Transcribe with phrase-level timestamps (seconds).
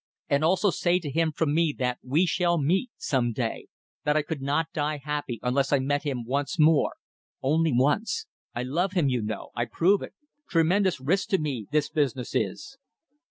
[0.31, 3.67] And also say to him from me that we shall meet some day.
[4.03, 6.93] That I could not die happy unless I met him once more.
[7.43, 8.25] Only once.
[8.55, 9.49] I love him, you know.
[9.53, 10.15] I prove it.
[10.49, 12.79] Tremendous risk to me this business is!"